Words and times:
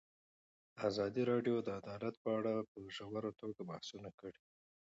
ازادي 0.89 1.23
راډیو 1.31 1.55
د 1.65 1.69
عدالت 1.79 2.15
په 2.23 2.29
اړه 2.39 2.53
په 2.71 2.77
ژوره 2.95 3.31
توګه 3.41 3.61
بحثونه 3.69 4.09
کړي. 4.19 4.39